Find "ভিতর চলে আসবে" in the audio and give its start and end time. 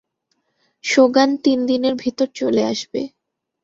1.95-3.01